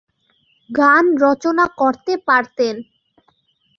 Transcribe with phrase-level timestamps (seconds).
[0.69, 2.75] গান রচনা করতে পারতেন।